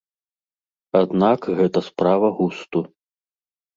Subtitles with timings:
[1.01, 2.79] Аднак гэта справа густу.